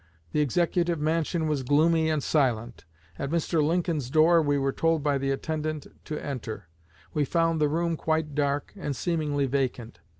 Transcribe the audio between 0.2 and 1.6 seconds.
The Executive Mansion